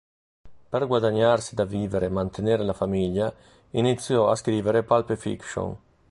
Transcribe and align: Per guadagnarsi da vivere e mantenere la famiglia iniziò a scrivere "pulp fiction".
Per 0.67 0.87
guadagnarsi 0.87 1.53
da 1.53 1.63
vivere 1.63 2.07
e 2.07 2.09
mantenere 2.09 2.63
la 2.63 2.73
famiglia 2.73 3.31
iniziò 3.69 4.31
a 4.31 4.35
scrivere 4.35 4.81
"pulp 4.81 5.13
fiction". 5.15 5.77